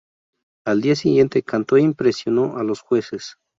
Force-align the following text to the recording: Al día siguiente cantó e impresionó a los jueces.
Al 0.65 0.81
día 0.81 0.95
siguiente 0.95 1.43
cantó 1.43 1.77
e 1.77 1.81
impresionó 1.83 2.57
a 2.57 2.63
los 2.63 2.81
jueces. 2.81 3.35